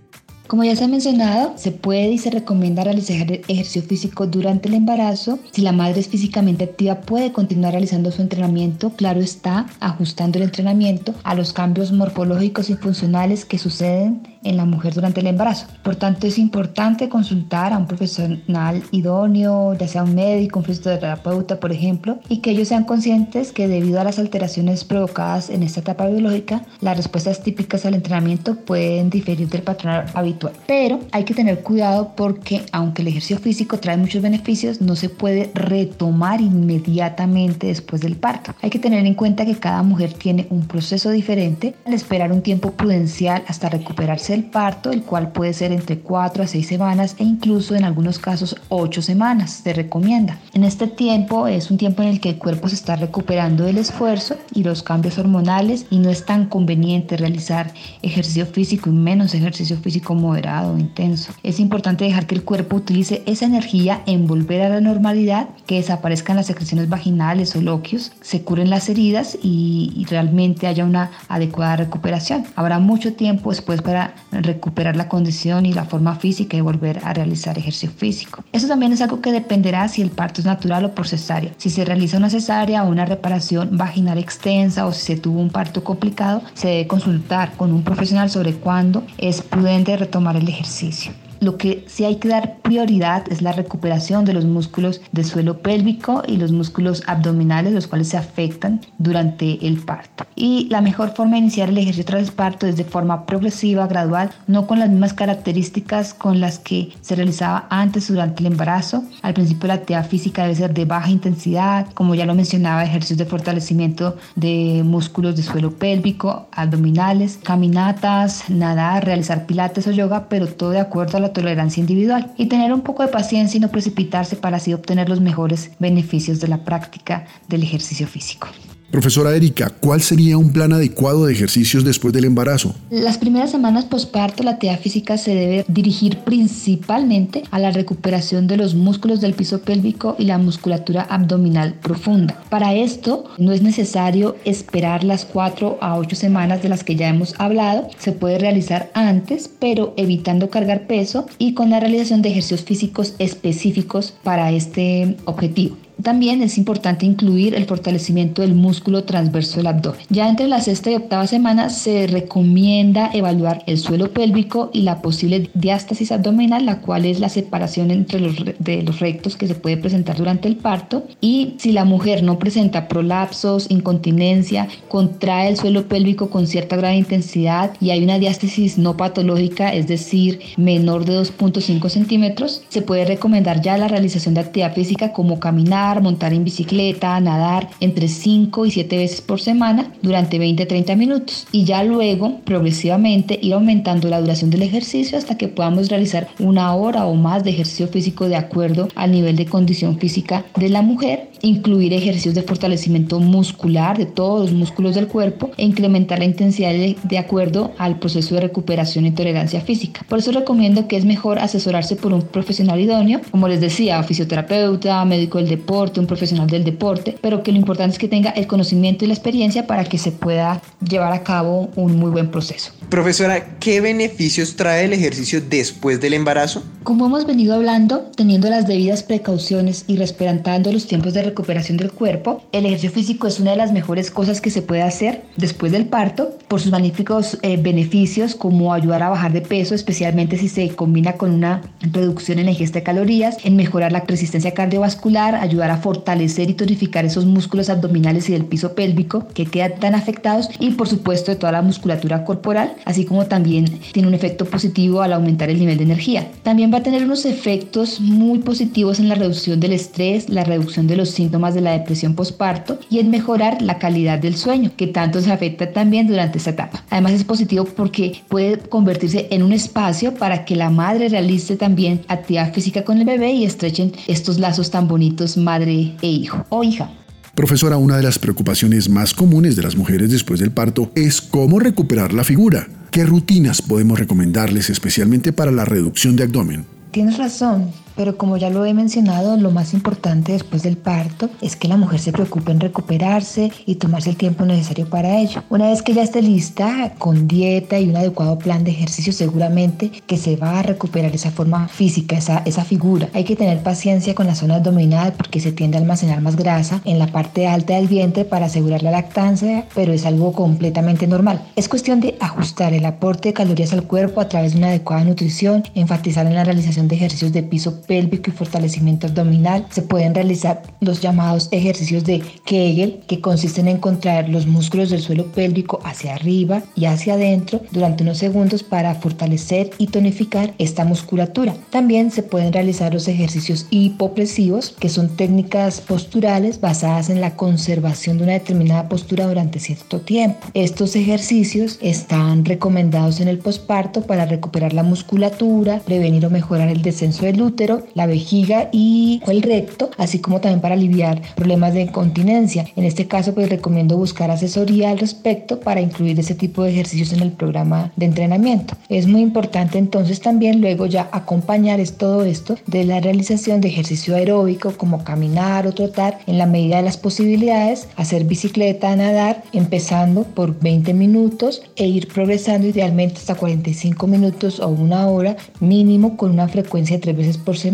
Como 0.47 0.63
ya 0.63 0.75
se 0.75 0.83
ha 0.83 0.87
mencionado, 0.87 1.53
se 1.57 1.69
puede 1.69 2.09
y 2.09 2.17
se 2.17 2.31
recomienda 2.31 2.83
realizar 2.83 3.31
ejercicio 3.31 3.83
físico 3.83 4.25
durante 4.25 4.67
el 4.67 4.73
embarazo. 4.73 5.37
Si 5.51 5.61
la 5.61 5.73
madre 5.73 5.99
es 5.99 6.07
físicamente 6.07 6.63
activa, 6.63 7.01
puede 7.01 7.31
continuar 7.31 7.73
realizando 7.73 8.11
su 8.11 8.23
entrenamiento. 8.23 8.89
Claro 8.95 9.21
está, 9.21 9.67
ajustando 9.79 10.39
el 10.39 10.45
entrenamiento 10.45 11.13
a 11.21 11.35
los 11.35 11.53
cambios 11.53 11.91
morfológicos 11.91 12.71
y 12.71 12.73
funcionales 12.73 13.45
que 13.45 13.59
suceden 13.59 14.23
en 14.43 14.57
la 14.57 14.65
mujer 14.65 14.93
durante 14.93 15.21
el 15.21 15.27
embarazo. 15.27 15.67
Por 15.83 15.95
tanto, 15.95 16.27
es 16.27 16.37
importante 16.37 17.09
consultar 17.09 17.73
a 17.73 17.77
un 17.77 17.87
profesional 17.87 18.83
idóneo, 18.91 19.73
ya 19.73 19.87
sea 19.87 20.03
un 20.03 20.15
médico, 20.15 20.59
un 20.59 20.65
fisioterapeuta, 20.65 21.59
por 21.59 21.71
ejemplo, 21.71 22.19
y 22.29 22.37
que 22.37 22.51
ellos 22.51 22.67
sean 22.67 22.83
conscientes 22.83 23.51
que 23.51 23.67
debido 23.67 23.99
a 23.99 24.03
las 24.03 24.19
alteraciones 24.19 24.83
provocadas 24.83 25.49
en 25.49 25.63
esta 25.63 25.81
etapa 25.81 26.07
biológica, 26.07 26.63
las 26.81 26.97
respuestas 26.97 27.41
típicas 27.43 27.85
al 27.85 27.95
entrenamiento 27.95 28.55
pueden 28.55 29.09
diferir 29.09 29.49
del 29.49 29.61
patrón 29.61 30.05
habitual. 30.13 30.53
Pero 30.67 30.99
hay 31.11 31.23
que 31.23 31.33
tener 31.33 31.61
cuidado 31.61 32.13
porque 32.15 32.63
aunque 32.71 33.01
el 33.01 33.09
ejercicio 33.09 33.39
físico 33.39 33.79
trae 33.79 33.97
muchos 33.97 34.21
beneficios, 34.21 34.81
no 34.81 34.95
se 34.95 35.09
puede 35.09 35.51
retomar 35.53 36.41
inmediatamente 36.41 37.67
después 37.67 38.01
del 38.01 38.15
parto. 38.15 38.53
Hay 38.61 38.69
que 38.69 38.79
tener 38.79 39.05
en 39.05 39.13
cuenta 39.13 39.45
que 39.45 39.55
cada 39.55 39.83
mujer 39.83 40.13
tiene 40.13 40.47
un 40.49 40.67
proceso 40.67 41.09
diferente 41.09 41.75
al 41.85 41.93
esperar 41.93 42.31
un 42.31 42.41
tiempo 42.41 42.71
prudencial 42.71 43.43
hasta 43.47 43.69
recuperarse 43.69 44.28
del 44.33 44.43
parto, 44.43 44.91
el 44.91 45.03
cual 45.03 45.31
puede 45.31 45.53
ser 45.53 45.71
entre 45.71 45.99
4 45.99 46.43
a 46.43 46.47
6 46.47 46.67
semanas 46.67 47.15
e 47.19 47.23
incluso 47.23 47.75
en 47.75 47.83
algunos 47.83 48.19
casos 48.19 48.55
8 48.69 49.01
semanas, 49.01 49.61
se 49.63 49.73
recomienda. 49.73 50.39
En 50.53 50.63
este 50.63 50.87
tiempo 50.87 51.47
es 51.47 51.71
un 51.71 51.77
tiempo 51.77 52.01
en 52.01 52.09
el 52.09 52.19
que 52.19 52.29
el 52.29 52.37
cuerpo 52.37 52.69
se 52.69 52.75
está 52.75 52.95
recuperando 52.95 53.63
del 53.63 53.77
esfuerzo 53.77 54.37
y 54.53 54.63
los 54.63 54.83
cambios 54.83 55.17
hormonales 55.17 55.85
y 55.89 55.97
no 55.97 56.09
es 56.09 56.25
tan 56.25 56.45
conveniente 56.45 57.17
realizar 57.17 57.73
ejercicio 58.01 58.45
físico 58.45 58.89
y 58.89 58.93
menos 58.93 59.33
ejercicio 59.33 59.77
físico 59.77 60.15
moderado 60.15 60.73
o 60.73 60.77
intenso. 60.77 61.33
Es 61.43 61.59
importante 61.59 62.05
dejar 62.05 62.27
que 62.27 62.35
el 62.35 62.43
cuerpo 62.43 62.77
utilice 62.77 63.23
esa 63.25 63.45
energía 63.45 64.01
en 64.05 64.27
volver 64.27 64.61
a 64.61 64.69
la 64.69 64.81
normalidad, 64.81 65.49
que 65.65 65.75
desaparezcan 65.75 66.35
las 66.35 66.47
secreciones 66.47 66.89
vaginales 66.89 67.55
o 67.55 67.61
loquios, 67.61 68.11
se 68.21 68.41
curen 68.43 68.69
las 68.69 68.89
heridas 68.89 69.37
y, 69.41 69.93
y 69.95 70.05
realmente 70.05 70.67
haya 70.67 70.85
una 70.85 71.11
adecuada 71.27 71.77
recuperación. 71.77 72.45
Habrá 72.55 72.79
mucho 72.79 73.13
tiempo 73.13 73.49
después 73.49 73.81
para 73.81 74.13
recuperar 74.31 74.95
la 74.95 75.07
condición 75.07 75.65
y 75.65 75.73
la 75.73 75.85
forma 75.85 76.15
física 76.15 76.57
y 76.57 76.61
volver 76.61 77.01
a 77.03 77.13
realizar 77.13 77.57
ejercicio 77.57 77.89
físico. 77.89 78.43
Eso 78.51 78.67
también 78.67 78.91
es 78.91 79.01
algo 79.01 79.21
que 79.21 79.31
dependerá 79.31 79.87
si 79.87 80.01
el 80.01 80.11
parto 80.11 80.41
es 80.41 80.45
natural 80.45 80.85
o 80.85 80.95
por 80.95 81.07
cesárea. 81.07 81.51
Si 81.57 81.69
se 81.69 81.85
realiza 81.85 82.17
una 82.17 82.29
cesárea 82.29 82.83
o 82.83 82.89
una 82.89 83.05
reparación 83.05 83.77
vaginal 83.77 84.17
extensa 84.17 84.85
o 84.85 84.91
si 84.91 85.01
se 85.01 85.17
tuvo 85.17 85.39
un 85.39 85.49
parto 85.49 85.83
complicado, 85.83 86.41
se 86.53 86.67
debe 86.67 86.87
consultar 86.87 87.53
con 87.53 87.71
un 87.71 87.83
profesional 87.83 88.29
sobre 88.29 88.53
cuándo 88.53 89.03
es 89.17 89.41
prudente 89.41 89.97
retomar 89.97 90.35
el 90.35 90.47
ejercicio. 90.47 91.11
Lo 91.39 91.57
que 91.57 91.85
sí 91.87 92.03
hay 92.03 92.17
que 92.17 92.27
dar 92.27 92.57
prioridad 92.57 93.23
es 93.31 93.41
la 93.41 93.53
recuperación 93.53 94.25
de 94.25 94.33
los 94.33 94.45
músculos 94.45 95.01
del 95.11 95.25
suelo 95.25 95.59
pélvico 95.59 96.23
y 96.27 96.37
los 96.37 96.51
músculos 96.51 97.03
abdominales, 97.07 97.73
los 97.73 97.87
cuales 97.87 98.09
se 98.09 98.17
afectan 98.17 98.81
durante 98.97 99.65
el 99.65 99.79
parto. 99.79 100.25
Y 100.35 100.67
la 100.69 100.81
mejor 100.81 101.15
forma 101.15 101.33
de 101.33 101.39
iniciar 101.39 101.69
el 101.69 101.77
ejercicio 101.77 102.05
tras 102.05 102.27
el 102.27 102.33
parto 102.33 102.67
es 102.67 102.75
de 102.75 102.83
forma 102.83 103.25
progresiva, 103.25 103.87
gradual, 103.87 104.31
no 104.47 104.67
con 104.67 104.79
las 104.79 104.89
mismas 104.89 105.13
características 105.13 106.13
con 106.13 106.39
las 106.41 106.59
que 106.59 106.91
se 107.01 107.15
realizaba 107.15 107.67
antes 107.69 108.07
durante 108.07 108.41
el 108.41 108.47
embarazo. 108.47 109.03
Al 109.21 109.33
principio 109.33 109.67
la 109.67 109.75
actividad 109.75 110.07
física 110.07 110.43
debe 110.43 110.55
ser 110.55 110.73
de 110.73 110.85
baja 110.85 111.09
intensidad, 111.09 111.87
como 111.93 112.15
ya 112.15 112.25
lo 112.25 112.35
mencionaba, 112.35 112.83
ejercicios 112.83 113.19
de 113.19 113.25
fortalecimiento 113.25 114.17
de 114.35 114.81
músculos 114.85 115.35
de 115.35 115.43
suelo 115.43 115.71
pélvico, 115.71 116.47
abdominales, 116.51 117.39
caminatas, 117.41 118.49
nadar, 118.49 119.05
realizar 119.05 119.45
pilates 119.45 119.87
o 119.87 119.91
yoga, 119.91 120.27
pero 120.29 120.47
todo 120.47 120.71
de 120.71 120.79
acuerdo 120.79 121.17
a 121.17 121.21
la 121.21 121.28
tolerancia 121.33 121.81
individual 121.81 122.31
y 122.37 122.47
tener 122.47 122.73
un 122.73 122.81
poco 122.81 123.03
de 123.03 123.09
paciencia 123.09 123.57
y 123.57 123.61
no 123.61 123.69
precipitarse 123.69 124.35
para 124.35 124.57
así 124.57 124.73
obtener 124.73 125.09
los 125.09 125.21
mejores 125.21 125.71
beneficios 125.79 126.39
de 126.39 126.47
la 126.47 126.63
práctica 126.63 127.25
del 127.47 127.63
ejercicio 127.63 128.07
físico. 128.07 128.47
Profesora 128.91 129.35
Erika, 129.35 129.69
¿cuál 129.69 130.01
sería 130.01 130.37
un 130.37 130.51
plan 130.51 130.73
adecuado 130.73 131.25
de 131.25 131.33
ejercicios 131.33 131.83
después 131.83 132.11
del 132.11 132.25
embarazo? 132.25 132.73
Las 132.89 133.19
primeras 133.19 133.51
semanas 133.51 133.85
posparto 133.85 134.41
la 134.41 134.51
actividad 134.51 134.79
física 134.79 135.19
se 135.19 135.35
debe 135.35 135.65
dirigir 135.67 136.17
principalmente 136.19 137.43
a 137.51 137.59
la 137.59 137.69
recuperación 137.69 138.47
de 138.47 138.57
los 138.57 138.73
músculos 138.73 139.21
del 139.21 139.35
piso 139.35 139.61
pélvico 139.61 140.15
y 140.17 140.23
la 140.23 140.39
musculatura 140.39 141.03
abdominal 141.03 141.75
profunda. 141.75 142.41
Para 142.49 142.73
esto 142.73 143.25
no 143.37 143.51
es 143.51 143.61
necesario 143.61 144.35
esperar 144.43 145.03
las 145.03 145.23
4 145.23 145.77
a 145.81 145.95
8 145.95 146.15
semanas 146.15 146.63
de 146.63 146.69
las 146.69 146.83
que 146.83 146.95
ya 146.95 147.09
hemos 147.09 147.35
hablado, 147.37 147.89
se 147.99 148.11
puede 148.11 148.39
realizar 148.39 148.89
antes, 148.95 149.51
pero 149.59 149.93
evitando 149.97 150.49
cargar 150.49 150.87
peso 150.87 151.27
y 151.37 151.53
con 151.53 151.69
la 151.69 151.79
realización 151.79 152.23
de 152.23 152.29
ejercicios 152.29 152.63
físicos 152.63 153.13
específicos 153.19 154.15
para 154.23 154.51
este 154.51 155.15
objetivo. 155.25 155.77
También 156.03 156.41
es 156.41 156.57
importante 156.57 157.05
incluir 157.05 157.55
el 157.55 157.65
fortalecimiento 157.65 158.41
del 158.41 158.55
músculo 158.55 159.03
transverso 159.03 159.57
del 159.57 159.67
abdomen. 159.67 160.01
Ya 160.09 160.29
entre 160.29 160.47
la 160.47 160.61
sexta 160.61 160.91
y 160.91 160.95
octava 160.95 161.27
semana 161.27 161.69
se 161.69 162.07
recomienda 162.07 163.09
evaluar 163.13 163.63
el 163.67 163.77
suelo 163.77 164.11
pélvico 164.11 164.69
y 164.73 164.81
la 164.81 165.01
posible 165.01 165.49
diástasis 165.53 166.11
abdominal, 166.11 166.65
la 166.65 166.79
cual 166.81 167.05
es 167.05 167.19
la 167.19 167.29
separación 167.29 167.91
entre 167.91 168.19
los, 168.19 168.99
rectos 168.99 169.35
que 169.35 169.47
se 169.47 169.55
puede 169.55 169.77
presentar 169.77 170.17
durante 170.17 170.47
el 170.47 170.55
parto. 170.55 171.05
Y 171.21 171.55
si 171.57 171.71
la 171.71 171.85
mujer 171.85 172.23
no 172.23 172.39
presenta 172.39 172.87
prolapsos, 172.87 173.69
incontinencia, 173.69 174.67
contrae 174.87 175.49
el 175.49 175.57
suelo 175.57 175.87
pélvico 175.87 176.29
con 176.29 176.47
cierta 176.47 176.75
grave 176.75 176.95
intensidad 176.95 177.71
y 177.79 177.89
hay 177.89 178.03
una 178.03 178.19
diástasis 178.19 178.77
no 178.77 178.97
patológica, 178.97 179.73
es 179.73 179.87
decir, 179.87 180.39
menor 180.57 181.05
de 181.05 181.19
2.5 181.19 181.89
centímetros, 181.89 182.63
se 182.69 182.81
puede 182.81 183.05
recomendar 183.05 183.61
ya 183.61 183.77
la 183.77 183.87
realización 183.87 184.33
de 184.33 184.41
actividad 184.41 184.73
física 184.73 185.11
como 185.11 185.39
caminar, 185.39 185.88
montar 185.95 186.33
en 186.33 186.43
bicicleta, 186.43 187.19
nadar 187.19 187.69
entre 187.79 188.07
5 188.07 188.65
y 188.65 188.71
7 188.71 188.97
veces 188.97 189.21
por 189.21 189.41
semana 189.41 189.91
durante 190.01 190.39
20-30 190.39 190.95
minutos 190.95 191.47
y 191.51 191.63
ya 191.65 191.83
luego 191.83 192.39
progresivamente 192.45 193.39
ir 193.41 193.53
aumentando 193.53 194.07
la 194.07 194.21
duración 194.21 194.49
del 194.49 194.61
ejercicio 194.61 195.17
hasta 195.17 195.37
que 195.37 195.47
podamos 195.47 195.89
realizar 195.89 196.27
una 196.39 196.73
hora 196.75 197.05
o 197.05 197.15
más 197.15 197.43
de 197.43 197.51
ejercicio 197.51 197.87
físico 197.87 198.29
de 198.29 198.35
acuerdo 198.35 198.87
al 198.95 199.11
nivel 199.11 199.35
de 199.35 199.45
condición 199.45 199.97
física 199.97 200.45
de 200.55 200.69
la 200.69 200.81
mujer, 200.81 201.29
incluir 201.41 201.93
ejercicios 201.93 202.35
de 202.35 202.43
fortalecimiento 202.43 203.19
muscular 203.19 203.97
de 203.97 204.05
todos 204.05 204.41
los 204.41 204.53
músculos 204.53 204.95
del 204.95 205.07
cuerpo 205.07 205.51
e 205.57 205.65
incrementar 205.65 206.19
la 206.19 206.25
intensidad 206.25 206.71
de, 206.71 206.97
de 207.03 207.17
acuerdo 207.17 207.71
al 207.77 207.99
proceso 207.99 208.35
de 208.35 208.41
recuperación 208.41 209.05
y 209.05 209.11
tolerancia 209.11 209.61
física. 209.61 210.05
Por 210.07 210.19
eso 210.19 210.31
recomiendo 210.31 210.87
que 210.87 210.97
es 210.97 211.05
mejor 211.05 211.39
asesorarse 211.39 211.95
por 211.95 212.13
un 212.13 212.21
profesional 212.21 212.79
idóneo, 212.79 213.21
como 213.31 213.47
les 213.47 213.61
decía, 213.61 214.01
fisioterapeuta, 214.03 215.03
médico 215.05 215.37
del 215.37 215.49
deporte, 215.49 215.78
un 215.79 216.07
profesional 216.07 216.47
del 216.47 216.63
deporte, 216.63 217.17
pero 217.21 217.41
que 217.41 217.51
lo 217.51 217.57
importante 217.57 217.93
es 217.93 217.99
que 217.99 218.07
tenga 218.07 218.31
el 218.31 218.47
conocimiento 218.47 219.05
y 219.05 219.07
la 219.07 219.13
experiencia 219.13 219.65
para 219.65 219.85
que 219.85 219.97
se 219.97 220.11
pueda 220.11 220.61
llevar 220.85 221.13
a 221.13 221.23
cabo 221.23 221.69
un 221.75 221.97
muy 221.97 222.11
buen 222.11 222.29
proceso. 222.29 222.71
Profesora, 222.89 223.57
¿qué 223.59 223.81
beneficios 223.81 224.55
trae 224.55 224.85
el 224.85 224.93
ejercicio 224.93 225.41
después 225.41 226.01
del 226.01 226.13
embarazo? 226.13 226.63
Como 226.83 227.05
hemos 227.05 227.25
venido 227.25 227.53
hablando, 227.53 228.09
teniendo 228.15 228.49
las 228.49 228.67
debidas 228.67 229.03
precauciones 229.03 229.85
y 229.87 229.95
respetando 229.97 230.71
los 230.71 230.87
tiempos 230.87 231.13
de 231.13 231.23
recuperación 231.23 231.77
del 231.77 231.91
cuerpo, 231.91 232.41
el 232.51 232.65
ejercicio 232.65 232.91
físico 232.91 233.27
es 233.27 233.39
una 233.39 233.51
de 233.51 233.57
las 233.57 233.71
mejores 233.71 234.11
cosas 234.11 234.41
que 234.41 234.49
se 234.49 234.61
puede 234.61 234.81
hacer 234.81 235.23
después 235.37 235.71
del 235.71 235.85
parto 235.85 236.37
por 236.47 236.59
sus 236.59 236.71
magníficos 236.71 237.37
eh, 237.41 237.57
beneficios 237.57 238.35
como 238.35 238.73
ayudar 238.73 239.03
a 239.03 239.09
bajar 239.09 239.31
de 239.31 239.41
peso, 239.41 239.75
especialmente 239.75 240.37
si 240.37 240.49
se 240.49 240.69
combina 240.69 241.13
con 241.13 241.31
una 241.31 241.61
reducción 241.79 242.39
en 242.39 242.45
la 242.45 242.51
ingesta 242.51 242.79
de 242.79 242.83
calorías, 242.83 243.37
en 243.43 243.55
mejorar 243.55 243.91
la 243.91 244.01
resistencia 244.01 244.53
cardiovascular, 244.53 245.35
ayudar 245.35 245.68
fortalecer 245.77 246.49
y 246.49 246.53
tonificar 246.53 247.05
esos 247.05 247.25
músculos 247.25 247.69
abdominales 247.69 248.29
y 248.29 248.33
del 248.33 248.45
piso 248.45 248.73
pélvico 248.73 249.27
que 249.33 249.45
quedan 249.45 249.79
tan 249.79 249.95
afectados 249.95 250.49
y 250.59 250.71
por 250.71 250.87
supuesto 250.87 251.31
de 251.31 251.37
toda 251.37 251.51
la 251.51 251.61
musculatura 251.61 252.25
corporal, 252.25 252.73
así 252.85 253.05
como 253.05 253.25
también 253.25 253.65
tiene 253.91 254.07
un 254.07 254.13
efecto 254.13 254.45
positivo 254.45 255.01
al 255.01 255.13
aumentar 255.13 255.49
el 255.49 255.59
nivel 255.59 255.77
de 255.77 255.83
energía. 255.83 256.31
También 256.43 256.73
va 256.73 256.77
a 256.77 256.83
tener 256.83 257.03
unos 257.03 257.25
efectos 257.25 257.99
muy 257.99 258.39
positivos 258.39 258.99
en 258.99 259.09
la 259.09 259.15
reducción 259.15 259.59
del 259.59 259.73
estrés, 259.73 260.29
la 260.29 260.43
reducción 260.43 260.87
de 260.87 260.97
los 260.97 261.09
síntomas 261.09 261.53
de 261.53 261.61
la 261.61 261.71
depresión 261.71 262.15
postparto 262.15 262.79
y 262.89 262.99
en 262.99 263.09
mejorar 263.09 263.61
la 263.61 263.77
calidad 263.77 264.19
del 264.19 264.35
sueño, 264.35 264.71
que 264.75 264.87
tanto 264.87 265.21
se 265.21 265.31
afecta 265.31 265.71
también 265.71 266.07
durante 266.07 266.37
esta 266.37 266.51
etapa. 266.51 266.83
Además 266.89 267.13
es 267.13 267.23
positivo 267.23 267.65
porque 267.65 268.21
puede 268.27 268.57
convertirse 268.57 269.27
en 269.31 269.43
un 269.43 269.53
espacio 269.53 270.13
para 270.13 270.45
que 270.45 270.55
la 270.55 270.69
madre 270.69 271.09
realice 271.09 271.55
también 271.55 272.01
actividad 272.07 272.53
física 272.53 272.83
con 272.83 272.97
el 272.97 273.05
bebé 273.05 273.31
y 273.31 273.45
estrechen 273.45 273.93
estos 274.07 274.39
lazos 274.39 274.71
tan 274.71 274.87
bonitos 274.87 275.37
madre 275.49 275.95
e 276.01 276.07
hijo 276.07 276.45
o 276.49 276.63
hija. 276.63 276.89
Profesora, 277.33 277.77
una 277.77 277.97
de 277.97 278.03
las 278.03 278.19
preocupaciones 278.19 278.89
más 278.89 279.13
comunes 279.13 279.55
de 279.55 279.63
las 279.63 279.75
mujeres 279.75 280.11
después 280.11 280.39
del 280.39 280.51
parto 280.51 280.91
es 280.93 281.21
cómo 281.21 281.59
recuperar 281.59 282.13
la 282.13 282.23
figura. 282.23 282.67
¿Qué 282.91 283.05
rutinas 283.05 283.61
podemos 283.61 283.97
recomendarles 283.97 284.69
especialmente 284.69 285.33
para 285.33 285.51
la 285.51 285.65
reducción 285.65 286.15
de 286.15 286.23
abdomen? 286.23 286.65
Tienes 286.91 287.17
razón. 287.17 287.71
Pero 287.99 288.15
como 288.15 288.37
ya 288.37 288.49
lo 288.49 288.65
he 288.65 288.73
mencionado, 288.73 289.35
lo 289.35 289.51
más 289.51 289.73
importante 289.73 290.31
después 290.31 290.63
del 290.63 290.77
parto 290.77 291.29
es 291.41 291.57
que 291.57 291.67
la 291.67 291.75
mujer 291.75 291.99
se 291.99 292.13
preocupe 292.13 292.53
en 292.53 292.61
recuperarse 292.61 293.51
y 293.65 293.75
tomarse 293.75 294.09
el 294.09 294.15
tiempo 294.15 294.45
necesario 294.45 294.89
para 294.89 295.19
ello. 295.19 295.43
Una 295.49 295.67
vez 295.67 295.81
que 295.81 295.93
ya 295.93 296.01
esté 296.01 296.21
lista, 296.21 296.93
con 296.97 297.27
dieta 297.27 297.77
y 297.77 297.89
un 297.89 297.97
adecuado 297.97 298.39
plan 298.39 298.63
de 298.63 298.71
ejercicio, 298.71 299.11
seguramente 299.11 299.91
que 300.07 300.15
se 300.15 300.37
va 300.37 300.59
a 300.59 300.63
recuperar 300.63 301.13
esa 301.13 301.29
forma 301.29 301.67
física, 301.67 302.17
esa, 302.17 302.41
esa 302.45 302.63
figura. 302.63 303.09
Hay 303.13 303.25
que 303.25 303.35
tener 303.35 303.61
paciencia 303.63 304.15
con 304.15 304.27
la 304.27 304.35
zona 304.35 304.55
abdominal 304.55 305.11
porque 305.17 305.41
se 305.41 305.51
tiende 305.51 305.77
a 305.77 305.81
almacenar 305.81 306.21
más 306.21 306.37
grasa 306.37 306.79
en 306.85 306.99
la 306.99 307.07
parte 307.07 307.47
alta 307.47 307.75
del 307.75 307.89
vientre 307.89 308.23
para 308.23 308.45
asegurar 308.45 308.81
la 308.81 308.91
lactancia, 308.91 309.65
pero 309.75 309.91
es 309.91 310.05
algo 310.05 310.31
completamente 310.31 311.05
normal. 311.05 311.41
Es 311.57 311.67
cuestión 311.67 311.99
de 311.99 312.15
ajustar 312.21 312.73
el 312.73 312.85
aporte 312.85 313.27
de 313.27 313.33
calorías 313.33 313.73
al 313.73 313.83
cuerpo 313.83 314.21
a 314.21 314.29
través 314.29 314.53
de 314.53 314.59
una 314.59 314.67
adecuada 314.67 315.03
nutrición, 315.03 315.63
enfatizar 315.75 316.25
en 316.27 316.35
la 316.35 316.45
realización 316.45 316.87
de 316.87 316.95
ejercicios 316.95 317.33
de 317.33 317.43
piso 317.43 317.81
pélvico 317.89 318.29
y 318.29 318.33
fortalecimiento 318.33 319.07
abdominal. 319.07 319.65
Se 319.71 319.81
pueden 319.81 320.13
realizar 320.13 320.61
los 320.79 321.01
llamados 321.01 321.49
ejercicios 321.51 322.03
de 322.05 322.21
Kegel, 322.45 323.01
que 323.07 323.19
consisten 323.19 323.67
en 323.67 323.79
contraer 323.79 324.29
los 324.29 324.45
músculos 324.45 324.91
del 324.91 325.01
suelo 325.01 325.25
pélvico 325.31 325.79
hacia 325.83 326.13
arriba 326.13 326.61
y 326.75 326.85
hacia 326.85 327.15
adentro 327.15 327.61
durante 327.71 328.03
unos 328.03 328.19
segundos 328.19 328.61
para 328.61 328.93
fortalecer 328.93 329.71
y 329.79 329.87
tonificar 329.87 330.53
esta 330.59 330.85
musculatura. 330.85 331.55
También 331.71 332.11
se 332.11 332.21
pueden 332.21 332.53
realizar 332.53 332.93
los 332.93 333.07
ejercicios 333.07 333.65
hipopresivos, 333.71 334.75
que 334.79 334.89
son 334.89 335.09
técnicas 335.09 335.81
posturales 335.81 336.61
basadas 336.61 337.09
en 337.09 337.21
la 337.21 337.35
conservación 337.35 338.19
de 338.19 338.25
una 338.25 338.33
determinada 338.33 338.87
postura 338.87 339.25
durante 339.25 339.59
cierto 339.59 340.01
tiempo. 340.01 340.47
Estos 340.53 340.95
ejercicios 340.95 341.79
están 341.81 342.45
recomendados 342.45 343.19
en 343.19 343.29
el 343.29 343.39
posparto 343.39 344.03
para 344.03 344.27
recuperar 344.27 344.73
la 344.73 344.83
musculatura, 344.83 345.79
prevenir 345.79 346.27
o 346.27 346.29
mejorar 346.29 346.69
el 346.69 346.83
descenso 346.83 347.25
del 347.25 347.41
útero, 347.41 347.78
la 347.93 348.05
vejiga 348.05 348.69
y 348.71 349.21
el 349.27 349.41
recto, 349.41 349.89
así 349.97 350.19
como 350.19 350.41
también 350.41 350.61
para 350.61 350.75
aliviar 350.75 351.21
problemas 351.35 351.73
de 351.73 351.81
incontinencia. 351.81 352.65
En 352.75 352.83
este 352.83 353.07
caso, 353.07 353.33
pues 353.33 353.49
recomiendo 353.49 353.97
buscar 353.97 354.31
asesoría 354.31 354.91
al 354.91 354.99
respecto 354.99 355.59
para 355.59 355.81
incluir 355.81 356.19
ese 356.19 356.35
tipo 356.35 356.63
de 356.63 356.71
ejercicios 356.71 357.13
en 357.13 357.21
el 357.21 357.31
programa 357.31 357.91
de 357.95 358.05
entrenamiento. 358.05 358.75
Es 358.89 359.07
muy 359.07 359.21
importante 359.21 359.77
entonces 359.77 360.19
también 360.19 360.61
luego 360.61 360.85
ya 360.85 361.09
acompañar 361.11 361.79
todo 361.97 362.23
esto 362.23 362.57
de 362.65 362.83
la 362.83 362.99
realización 362.99 363.61
de 363.61 363.69
ejercicio 363.69 364.15
aeróbico 364.15 364.73
como 364.75 365.03
caminar 365.03 365.67
o 365.67 365.71
trotar 365.71 366.19
en 366.27 366.37
la 366.37 366.45
medida 366.45 366.77
de 366.77 366.83
las 366.83 366.97
posibilidades, 366.97 367.87
hacer 367.95 368.23
bicicleta, 368.23 368.95
nadar, 368.95 369.43
empezando 369.53 370.23
por 370.23 370.59
20 370.59 370.93
minutos 370.93 371.61
e 371.75 371.87
ir 371.87 372.07
progresando 372.07 372.67
idealmente 372.67 373.17
hasta 373.17 373.35
45 373.35 374.07
minutos 374.07 374.59
o 374.59 374.67
una 374.67 375.07
hora 375.07 375.37
mínimo 375.59 376.17
con 376.17 376.31
una 376.31 376.47
frecuencia 376.47 376.97
de 376.97 377.01
tres 377.01 377.17
veces 377.17 377.37
por 377.37 377.57
semana. 377.57 377.68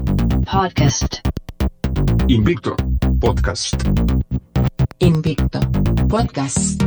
Podcast. 0.52 1.16
Invicto 2.28 2.76
Podcast. 3.20 3.74
Invicto 5.00 5.60
Podcast. 6.08 6.84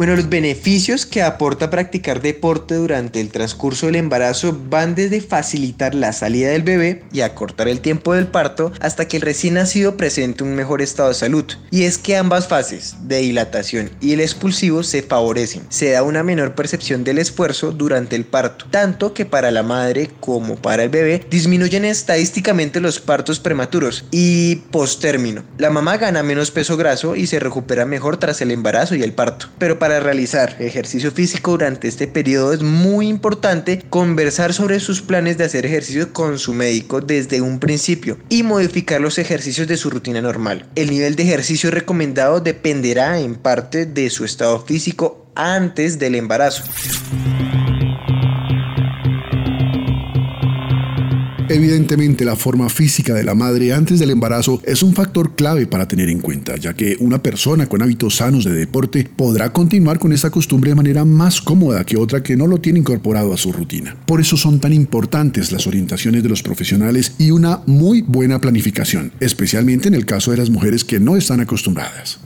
Bueno, 0.00 0.16
los 0.16 0.30
beneficios 0.30 1.04
que 1.04 1.22
aporta 1.22 1.68
practicar 1.68 2.22
deporte 2.22 2.74
durante 2.76 3.20
el 3.20 3.28
transcurso 3.28 3.84
del 3.84 3.96
embarazo 3.96 4.58
van 4.70 4.94
desde 4.94 5.20
facilitar 5.20 5.94
la 5.94 6.14
salida 6.14 6.48
del 6.48 6.62
bebé 6.62 7.02
y 7.12 7.20
acortar 7.20 7.68
el 7.68 7.82
tiempo 7.82 8.14
del 8.14 8.26
parto 8.26 8.72
hasta 8.80 9.06
que 9.06 9.18
el 9.18 9.22
recién 9.22 9.52
nacido 9.52 9.98
presente 9.98 10.42
un 10.42 10.54
mejor 10.54 10.80
estado 10.80 11.10
de 11.10 11.16
salud. 11.16 11.44
Y 11.70 11.82
es 11.82 11.98
que 11.98 12.16
ambas 12.16 12.48
fases, 12.48 12.96
de 13.02 13.18
dilatación 13.18 13.90
y 14.00 14.14
el 14.14 14.20
expulsivo, 14.20 14.84
se 14.84 15.02
favorecen. 15.02 15.64
Se 15.68 15.90
da 15.90 16.02
una 16.02 16.22
menor 16.22 16.54
percepción 16.54 17.04
del 17.04 17.18
esfuerzo 17.18 17.70
durante 17.70 18.16
el 18.16 18.24
parto, 18.24 18.64
tanto 18.70 19.12
que 19.12 19.26
para 19.26 19.50
la 19.50 19.62
madre 19.62 20.08
como 20.20 20.56
para 20.56 20.82
el 20.82 20.88
bebé 20.88 21.26
disminuyen 21.28 21.84
estadísticamente 21.84 22.80
los 22.80 23.00
partos 23.00 23.38
prematuros 23.38 24.06
y 24.10 24.56
postérmino. 24.70 25.44
La 25.58 25.68
mamá 25.68 25.98
gana 25.98 26.22
menos 26.22 26.50
peso 26.50 26.78
graso 26.78 27.16
y 27.16 27.26
se 27.26 27.38
recupera 27.38 27.84
mejor 27.84 28.16
tras 28.16 28.40
el 28.40 28.50
embarazo 28.50 28.94
y 28.94 29.02
el 29.02 29.12
parto. 29.12 29.50
Pero 29.58 29.78
para 29.78 29.89
realizar 29.98 30.54
ejercicio 30.60 31.10
físico 31.10 31.52
durante 31.52 31.88
este 31.88 32.06
periodo 32.06 32.52
es 32.52 32.62
muy 32.62 33.08
importante 33.08 33.82
conversar 33.90 34.52
sobre 34.52 34.78
sus 34.78 35.02
planes 35.02 35.38
de 35.38 35.44
hacer 35.44 35.66
ejercicio 35.66 36.12
con 36.12 36.38
su 36.38 36.52
médico 36.52 37.00
desde 37.00 37.40
un 37.40 37.58
principio 37.58 38.18
y 38.28 38.44
modificar 38.44 39.00
los 39.00 39.18
ejercicios 39.18 39.66
de 39.66 39.76
su 39.76 39.90
rutina 39.90 40.20
normal. 40.20 40.66
El 40.76 40.90
nivel 40.90 41.16
de 41.16 41.24
ejercicio 41.24 41.70
recomendado 41.70 42.40
dependerá 42.40 43.18
en 43.18 43.34
parte 43.34 43.86
de 43.86 44.10
su 44.10 44.24
estado 44.24 44.60
físico 44.60 45.26
antes 45.34 45.98
del 45.98 46.14
embarazo. 46.14 46.62
Evidentemente, 51.52 52.24
la 52.24 52.36
forma 52.36 52.68
física 52.68 53.12
de 53.12 53.24
la 53.24 53.34
madre 53.34 53.72
antes 53.72 53.98
del 53.98 54.10
embarazo 54.10 54.62
es 54.64 54.84
un 54.84 54.94
factor 54.94 55.34
clave 55.34 55.66
para 55.66 55.88
tener 55.88 56.08
en 56.08 56.20
cuenta, 56.20 56.54
ya 56.54 56.74
que 56.74 56.96
una 57.00 57.20
persona 57.20 57.66
con 57.66 57.82
hábitos 57.82 58.14
sanos 58.14 58.44
de 58.44 58.52
deporte 58.52 59.10
podrá 59.16 59.52
continuar 59.52 59.98
con 59.98 60.12
esta 60.12 60.30
costumbre 60.30 60.70
de 60.70 60.76
manera 60.76 61.04
más 61.04 61.40
cómoda 61.40 61.82
que 61.82 61.96
otra 61.96 62.22
que 62.22 62.36
no 62.36 62.46
lo 62.46 62.58
tiene 62.58 62.78
incorporado 62.78 63.34
a 63.34 63.36
su 63.36 63.52
rutina. 63.52 63.96
Por 64.06 64.20
eso 64.20 64.36
son 64.36 64.60
tan 64.60 64.72
importantes 64.72 65.50
las 65.50 65.66
orientaciones 65.66 66.22
de 66.22 66.28
los 66.28 66.44
profesionales 66.44 67.14
y 67.18 67.32
una 67.32 67.62
muy 67.66 68.02
buena 68.02 68.40
planificación, 68.40 69.10
especialmente 69.18 69.88
en 69.88 69.94
el 69.94 70.06
caso 70.06 70.30
de 70.30 70.36
las 70.36 70.50
mujeres 70.50 70.84
que 70.84 71.00
no 71.00 71.16
están 71.16 71.40
acostumbradas. 71.40 72.20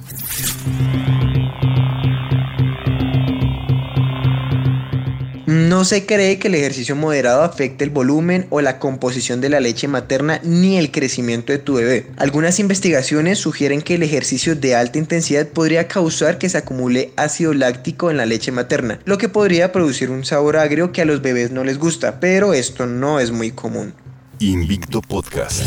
No 5.54 5.84
se 5.84 6.04
cree 6.04 6.40
que 6.40 6.48
el 6.48 6.56
ejercicio 6.56 6.96
moderado 6.96 7.44
afecte 7.44 7.84
el 7.84 7.90
volumen 7.90 8.48
o 8.50 8.60
la 8.60 8.80
composición 8.80 9.40
de 9.40 9.48
la 9.48 9.60
leche 9.60 9.86
materna 9.86 10.40
ni 10.42 10.78
el 10.78 10.90
crecimiento 10.90 11.52
de 11.52 11.58
tu 11.58 11.74
bebé. 11.74 12.10
Algunas 12.16 12.58
investigaciones 12.58 13.38
sugieren 13.38 13.80
que 13.80 13.94
el 13.94 14.02
ejercicio 14.02 14.56
de 14.56 14.74
alta 14.74 14.98
intensidad 14.98 15.46
podría 15.46 15.86
causar 15.86 16.38
que 16.38 16.48
se 16.48 16.58
acumule 16.58 17.12
ácido 17.16 17.54
láctico 17.54 18.10
en 18.10 18.16
la 18.16 18.26
leche 18.26 18.50
materna, 18.50 18.98
lo 19.04 19.16
que 19.16 19.28
podría 19.28 19.70
producir 19.70 20.10
un 20.10 20.24
sabor 20.24 20.56
agrio 20.56 20.90
que 20.90 21.02
a 21.02 21.04
los 21.04 21.22
bebés 21.22 21.52
no 21.52 21.62
les 21.62 21.78
gusta, 21.78 22.18
pero 22.18 22.52
esto 22.52 22.86
no 22.86 23.20
es 23.20 23.30
muy 23.30 23.52
común. 23.52 23.94
Invicto 24.40 25.02
Podcast. 25.02 25.62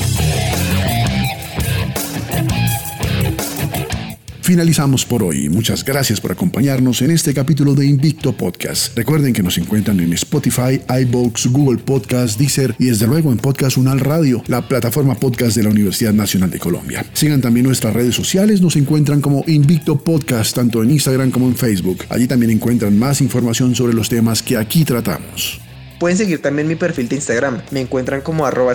Finalizamos 4.48 5.04
por 5.04 5.24
hoy. 5.24 5.50
Muchas 5.50 5.84
gracias 5.84 6.22
por 6.22 6.32
acompañarnos 6.32 7.02
en 7.02 7.12
este 7.12 7.34
capítulo 7.34 7.76
de 7.76 7.86
Invicto 7.86 8.32
Podcast. 8.32 8.96
Recuerden 8.96 9.34
que 9.34 9.44
nos 9.44 9.58
encuentran 9.58 10.00
en 10.00 10.14
Spotify, 10.14 10.80
iVoox, 11.02 11.48
Google 11.48 11.80
Podcast, 11.80 12.40
Deezer 12.40 12.74
y 12.80 12.86
desde 12.86 13.08
luego 13.08 13.30
en 13.34 13.40
Podcast 13.40 13.76
Unal 13.76 14.00
Radio, 14.00 14.42
la 14.48 14.66
plataforma 14.66 15.16
podcast 15.16 15.58
de 15.58 15.64
la 15.64 15.70
Universidad 15.70 16.14
Nacional 16.14 16.50
de 16.50 16.60
Colombia. 16.60 17.06
Sigan 17.12 17.42
también 17.42 17.66
nuestras 17.66 17.94
redes 17.94 18.16
sociales, 18.16 18.62
nos 18.62 18.78
encuentran 18.78 19.20
como 19.20 19.44
Invicto 19.48 20.02
Podcast 20.02 20.56
tanto 20.56 20.82
en 20.82 20.92
Instagram 20.92 21.30
como 21.30 21.48
en 21.48 21.56
Facebook. 21.58 22.06
Allí 22.08 22.26
también 22.26 22.52
encuentran 22.52 22.98
más 22.98 23.20
información 23.20 23.76
sobre 23.76 23.94
los 23.94 24.08
temas 24.08 24.42
que 24.42 24.56
aquí 24.56 24.86
tratamos. 24.86 25.67
Pueden 26.00 26.18
seguir 26.18 26.42
también 26.42 26.68
mi 26.68 26.76
perfil 26.76 27.08
de 27.10 27.16
Instagram, 27.16 27.62
me 27.72 27.82
encuentran 27.82 28.22
como 28.22 28.46
arroba. 28.46 28.68